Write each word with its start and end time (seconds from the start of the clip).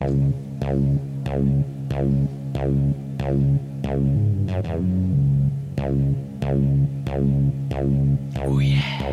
Oh 0.00 0.06
yeah. 8.60 9.10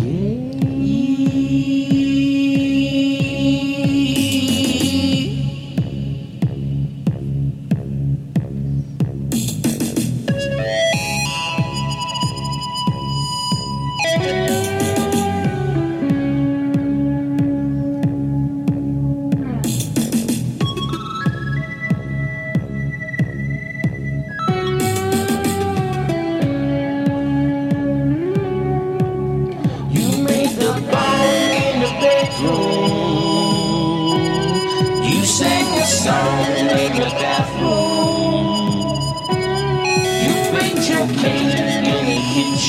You 0.00 1.95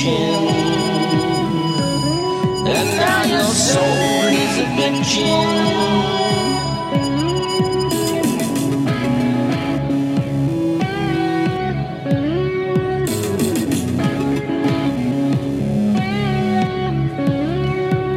kitchen. 0.08 0.48
And 2.68 2.90
now 2.98 3.24
your 3.26 3.44
soul 3.44 4.28
is 4.44 4.58
a 4.58 4.68
bitchin'. 4.78 5.78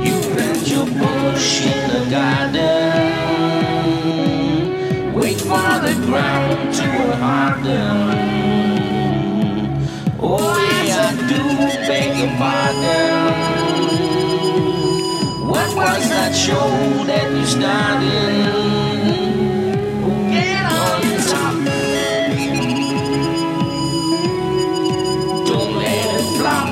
You 0.05 0.17
plant 0.35 0.61
show 16.51 17.05
that 17.11 17.27
you 17.37 17.47
started? 17.47 18.49
Oh, 20.07 20.21
get 20.35 20.65
on 20.81 21.03
top. 21.31 21.55
Don't 25.49 25.73
let 25.83 26.09
it 26.19 26.27
flop. 26.37 26.69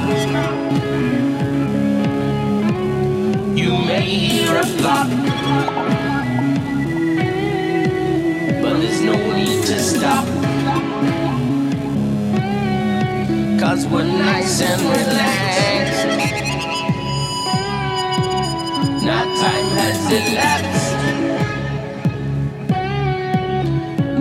You 3.57 3.71
may 3.89 4.07
hear 4.27 4.53
a 4.57 4.67
flop, 4.79 5.09
but 8.63 8.75
there's 8.81 9.01
no 9.03 9.17
need 9.37 9.61
to 9.67 9.79
stop. 9.79 10.27
Cause 13.61 13.87
we're 13.87 14.05
nice 14.05 14.61
and 14.63 14.81
relaxed. 14.83 15.48
Time. 20.21 20.65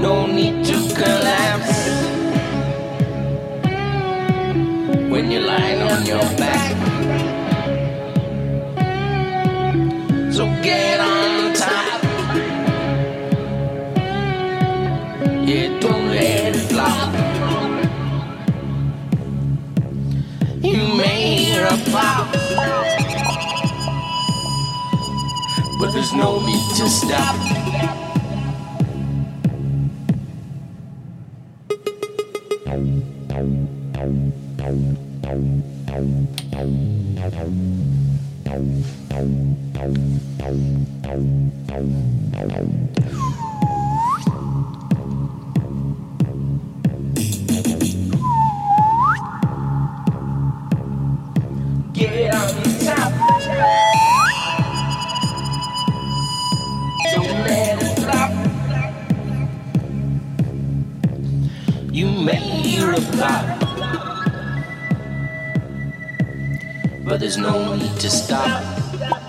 No 0.01 0.27
need 0.27 0.65
to 0.65 0.77
collapse. 0.95 1.77
When 5.11 5.31
you're 5.31 5.41
lying 5.41 5.81
on 5.81 6.05
your 6.05 6.27
back. 6.37 6.75
So 10.31 10.45
get 10.61 10.99
on 10.99 11.53
top. 11.53 12.03
Yeah, 15.47 15.79
don't 15.79 16.07
let 16.09 16.55
it 16.55 16.59
flop. 16.69 17.13
You 20.61 20.77
may 20.97 21.37
hear 21.45 21.63
a 21.65 21.77
pop, 21.91 22.35
no 26.17 26.39
need 26.39 26.75
to 26.75 26.89
stop. 26.89 27.35
Get 51.93 52.31
on 52.31 52.63
top. 52.79 53.86
But 67.05 67.19
there's 67.19 67.37
no 67.37 67.75
need 67.75 67.99
to 67.99 68.09
stop. 68.09 69.26